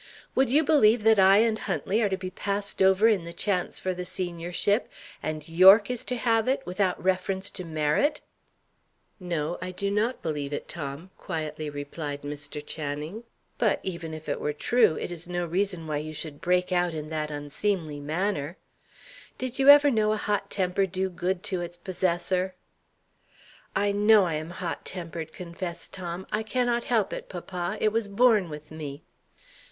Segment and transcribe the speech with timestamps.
[0.33, 3.77] "Would you believe that I and Huntley are to be passed over in the chance
[3.79, 8.19] for the seniorship, and Yorke is to have it, without reference to merit?"
[9.19, 12.65] "No, I do not believe it, Tom," quietly replied Mr.
[12.65, 13.25] Channing.
[13.59, 17.09] "But, even were it true, it is no reason why you should break out in
[17.09, 18.57] that unseemly manner.
[19.37, 22.55] Did you ever know a hot temper do good to its possessor?"
[23.75, 26.25] "I know I am hot tempered," confessed Tom.
[26.31, 29.03] "I cannot help it, papa; it was born with me."